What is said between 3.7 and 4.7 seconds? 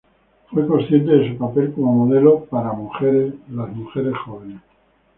mujeres jóvenes.